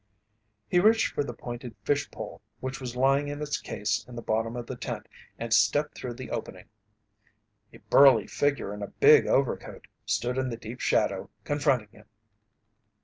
He 0.67 0.79
reached 0.79 1.13
for 1.13 1.23
the 1.23 1.31
pointed 1.35 1.75
fish 1.83 2.09
pole 2.09 2.41
which 2.59 2.81
was 2.81 2.95
lying 2.95 3.27
in 3.27 3.39
its 3.39 3.61
case 3.61 4.03
in 4.07 4.15
the 4.15 4.23
bottom 4.23 4.55
of 4.55 4.65
the 4.65 4.75
tent 4.75 5.05
and 5.37 5.53
stepped 5.53 5.95
through 5.95 6.15
the 6.15 6.31
opening. 6.31 6.65
A 7.71 7.77
burly 7.77 8.25
figure 8.25 8.73
in 8.73 8.81
a 8.81 8.87
big 8.87 9.27
overcoat 9.27 9.85
stood 10.07 10.39
in 10.39 10.49
the 10.49 10.57
deep 10.57 10.79
shadow 10.79 11.29
confronting 11.43 11.89
him. 11.89 12.07